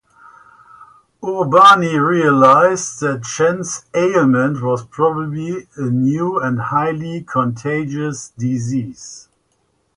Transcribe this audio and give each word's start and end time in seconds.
Urbani 1.23 1.95
realized 1.95 3.01
that 3.01 3.21
Chen's 3.21 3.85
ailment 3.93 4.59
was 4.63 4.83
probably 4.83 5.67
a 5.75 5.91
new 5.91 6.39
and 6.39 6.59
highly 6.59 7.21
contagious 7.23 8.29
disease. 8.29 9.27